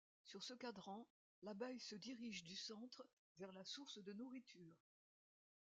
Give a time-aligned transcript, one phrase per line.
[0.23, 1.05] Sur ce cadran,
[1.43, 3.07] l’abeille se dirige du centre
[3.37, 4.81] vers la source de nourriture.